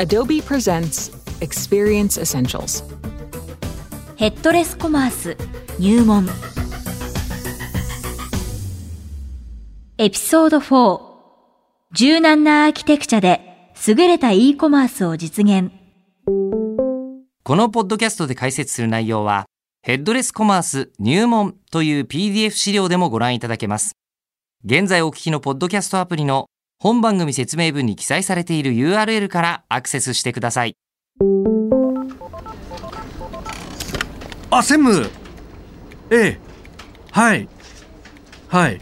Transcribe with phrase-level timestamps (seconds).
[0.00, 1.12] Adobe presents
[1.42, 2.82] Experience Essentials.
[4.16, 5.36] ヘッドレスコマース
[5.78, 6.26] 入門
[9.98, 11.02] エピソード4
[11.92, 13.42] 柔軟なアーキテクチャで
[13.86, 15.70] 優れた e コマースを実現
[17.42, 19.44] このポッドキャストで解説する内容は、
[19.82, 23.92] ヘッドレスコマース入門という PDF 資料でもご覧いただけます。
[24.64, 26.46] 現在お聞きのポッドキャストアプリの
[26.82, 30.78] 本番組説明文に記載されている URL からアクセスしてください。
[34.50, 35.10] あ、専務
[36.10, 36.38] ええ。
[37.10, 37.46] はい。
[38.48, 38.80] はい。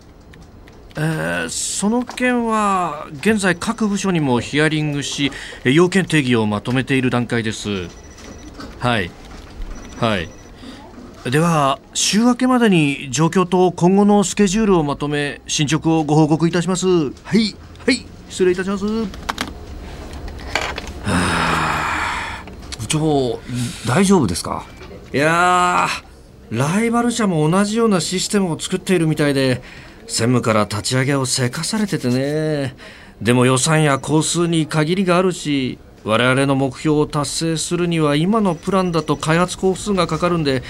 [0.97, 5.33] えーその件は現在各部署にもヒアリングし
[5.65, 7.89] え要件定義をまとめている段階です
[8.81, 9.11] はい
[9.99, 10.29] はい
[11.31, 17.68] では週明けまでに状況と今後のスケジュールをまとめ進捗をご報告いたしますはいはい
[18.29, 18.85] 失礼いたします。
[18.85, 19.09] 部
[22.87, 23.41] 長
[23.87, 24.67] 大丈夫ですか？
[25.13, 29.63] いやーライバル社も同じようなシステムを作っているみたいで
[30.07, 32.75] 専務から立ち上げをせかされててね。
[33.21, 40.63] でも予算や工数に限りがあるし我々の目標を達成するには今のプランだと開発工数がかかるんで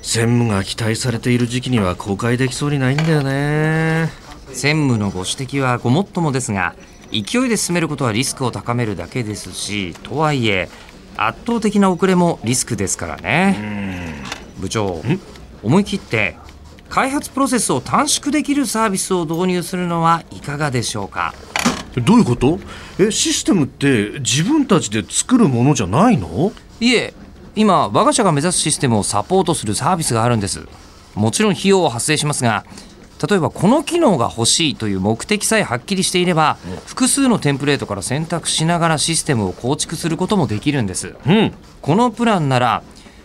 [0.00, 4.10] 専務が期待されている時期には公開できそうにないんだよね。
[4.52, 6.74] 専務のご指摘はごもっともですが、
[7.10, 10.68] 勢いで進めることはリスクを高めるだけですし、とはいえ、
[11.16, 14.22] 圧倒的な遅れもリスクですからね。
[14.58, 15.02] 部長、
[15.62, 16.36] 思い切って、
[16.88, 21.34] 開発プロセスを短縮できるサービスを導入するのはいかがでしょうか？
[22.02, 22.58] どういうこと？
[22.98, 26.52] えシステムって自分たちで作るものじゃないの？
[26.80, 27.12] いえ
[27.56, 30.66] 今我が社が目指すシステムをサポートするサービスがあるんです。
[31.14, 32.64] もちろん費用は発生しますが
[33.26, 41.16] 例えばこの機能が欲しいという目的さえはっきりしていれば複数のテンプレートから選択しながらシステムを構築することもできるんです。
[41.26, 41.52] うん。
[41.82, 42.82] このプランなら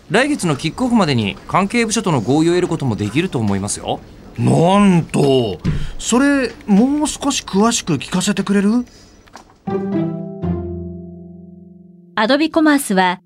[0.10, 4.00] 来月のキックオフまでに関係部署との合意を得ることもできると思いますよ。
[4.38, 5.60] なんと
[6.00, 8.86] それもう少し詳しく聞かせてくれる
[12.16, 13.20] ？Adobe コマースは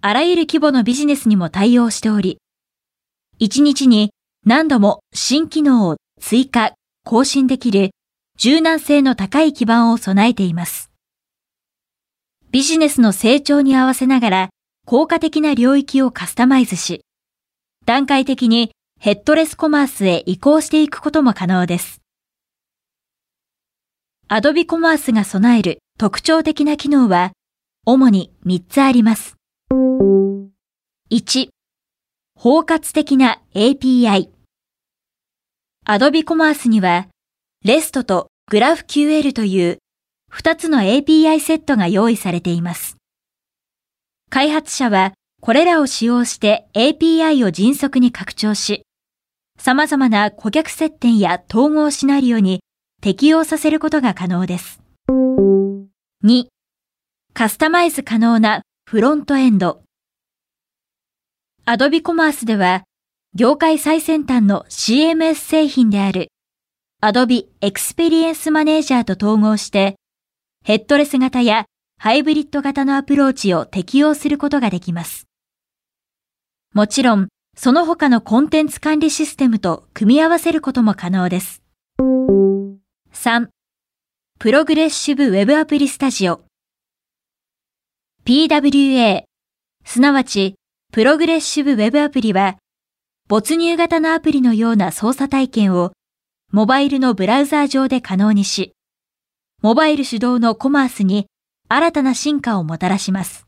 [0.00, 2.38] あらゆる規模のビジネスにも対応しており
[3.40, 4.10] 1日に
[4.44, 6.74] 何度も新機能を追加、
[7.04, 7.90] 更新できる
[8.36, 10.90] 柔軟性の高い基盤を備えています。
[12.50, 14.48] ビジネスの成長に合わせながら
[14.86, 17.02] 効果的な領域をカスタマイズし、
[17.84, 22.00] 段階的にヘッドレスコマースへ移行していくことも可能です。
[24.28, 27.32] Adobe コマースが備える特徴的な機能は
[27.86, 29.36] 主に3つあります。
[31.10, 31.48] 1、
[32.34, 34.37] 包括的な API。
[35.90, 37.08] Adobe コマースには
[37.64, 39.78] REST と GraphQL という
[40.30, 42.98] 2つの API セットが用意されています。
[44.28, 48.82] 開発者はこれらを使用して API を迅速に拡張し、
[49.58, 52.60] 様々な顧客接点や統合シナリオに
[53.00, 54.82] 適用させることが可能です。
[56.22, 56.48] 2、
[57.32, 59.80] カスタマイズ可能なフロントエンド。
[61.64, 62.84] Adobe コマースでは、
[63.34, 66.28] 業界最先端の CMS 製品である
[67.02, 69.96] Adobe Experience Manager と統合して、
[70.64, 71.66] ヘッドレス型や
[71.98, 75.26] ハイブリッド型のアプローチを適用することができます。
[76.74, 81.62] もちろん、その他のコンテンツ管理システムと組み合わせることも可能です。
[83.12, 83.48] 3.
[84.38, 86.42] プログレッシブウェブアプリスタジオ
[88.24, 89.24] PWA
[89.84, 90.54] すなわち
[90.92, 92.58] プログレッシブウェブアプリは
[93.28, 95.92] 没入型のアプリのような操作体験を
[96.50, 98.72] モバイルのブラウザー上で可能にし、
[99.60, 101.26] モバイル主導のコマースに
[101.68, 103.46] 新たな進化をもたらします。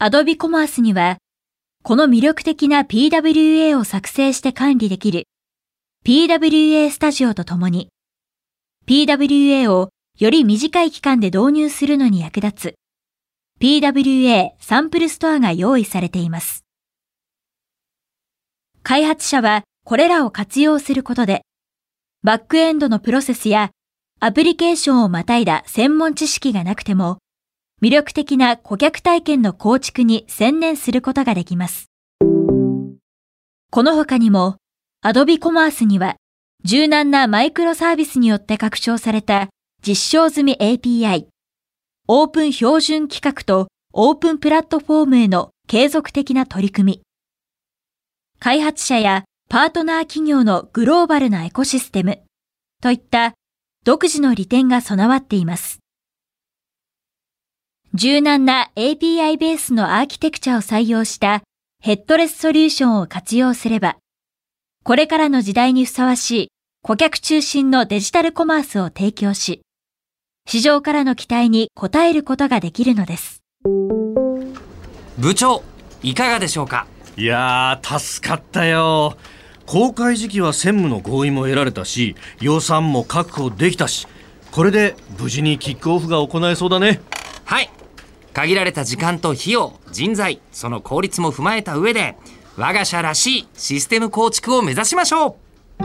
[0.00, 1.18] Adobe コマースには、
[1.82, 5.24] この魅力的な PWA を作成して管理できる
[6.04, 7.88] PWA スタジオとともに、
[8.86, 9.88] PWA を
[10.20, 12.74] より短い期間で導入するのに役立つ
[13.60, 16.62] PWA サンプルストアが用意されています。
[18.82, 21.42] 開発者はこれらを活用することで、
[22.22, 23.70] バックエンドのプロセスや
[24.20, 27.18] アプリケーションをまたいだ専門知識がなくても、
[27.82, 31.86] 魅力的な顧客体験の構築に専念することができます。
[33.70, 34.56] この他にも、
[35.04, 36.16] Adobe コマースには、
[36.64, 39.48] 柔軟なマイクロサービスによって拡張された
[39.84, 41.26] 実証済み API、
[42.06, 47.02] オープン標準規格とオープンプラットフォームへの継続的な取り組み、
[48.44, 52.18] 開発者やパートナー企業のグローバルなエコシステム
[52.82, 53.34] といった
[53.84, 55.78] 独自の利点が備わっています。
[57.94, 61.44] 柔軟な API ベースのアーキテクチャを採用した
[61.80, 63.96] ヘッドレスソリューションを活用すれば、
[64.82, 66.48] これからの時代にふさわしい
[66.82, 69.62] 顧客中心のデジタルコマースを提供し、
[70.48, 73.40] 市場からの期待に応えることができるのです。
[75.16, 75.62] 部長、
[76.02, 76.88] いかがでしょうか？
[77.16, 79.16] いやー、助かったよ。
[79.66, 84.06] 公開時期は専務の合意も得られたし、予算も確保できたし、
[84.50, 87.00] これで無事にキックオフが行えそうだね。
[87.44, 87.70] はい。
[88.32, 92.16] 限られた時間と費用、人材、その効率も踏まえた上で、
[92.56, 95.36] 我が社らしいシステム構築を目指しましょ
[95.80, 95.84] う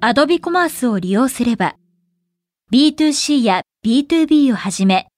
[0.00, 1.76] Adobe コマースを利用すれば、
[2.72, 5.08] B2C や B2B をはじめ、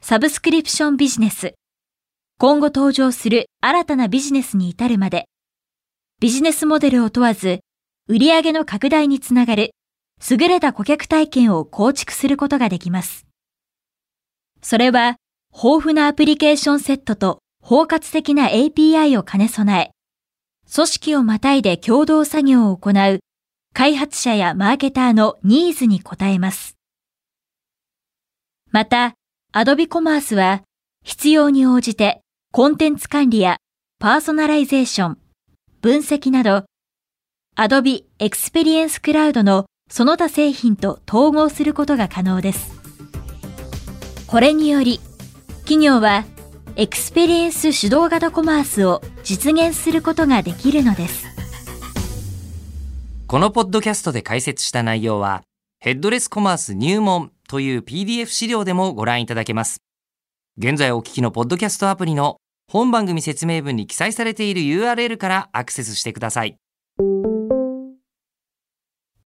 [0.00, 1.54] サブスクリプションビジネス、
[2.46, 5.24] 今後登場する新たなビジネスに至るまで、
[6.20, 7.60] ビジネスモデルを問わず、
[8.06, 9.70] 売上の拡大につながる
[10.28, 13.26] 優れた顧客体験を構築することができます。
[14.60, 15.16] それは、
[15.54, 19.90] 豊富なアプリケーションセットと包括的な API を兼ね備え、
[20.70, 23.20] 組織をまたいで共同作業を行う
[23.72, 26.76] 開発者やマーケターのニーズに応えます。
[28.70, 29.14] また、
[29.54, 30.62] Adobe Commerce は
[31.04, 32.20] 必要に応じて
[32.56, 33.56] コンテンツ管理や
[33.98, 35.18] パーソナライゼーション、
[35.80, 36.66] 分析など
[37.56, 42.70] Adobe Experience Cloud のその他製品と統合することが可能です。
[44.28, 45.00] これにより、
[45.62, 46.26] 企業は
[46.76, 51.26] エクスペリエンス主導型コマースを実現することができるのです。
[53.26, 55.42] このポッドキャストで解説した内容は、
[55.80, 59.78] ヘッドレスコマース入門という PDF 資料でもご覧いただけます。
[60.56, 62.36] 現在お聞きのポッドキャストアプリの
[62.66, 66.56] 本番組説明文に記載されている URL からアクセスしてください。